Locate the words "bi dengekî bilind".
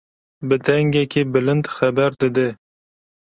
0.47-1.65